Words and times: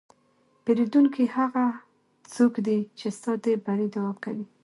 پیرودونکی 0.63 1.25
هغه 1.35 1.65
څوک 2.33 2.53
دی 2.67 2.79
چې 2.97 3.07
ستا 3.17 3.31
د 3.43 3.45
بری 3.65 3.87
دعا 3.93 4.11
کوي. 4.23 4.45